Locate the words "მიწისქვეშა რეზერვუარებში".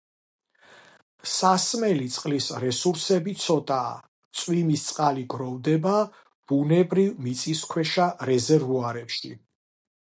7.29-9.37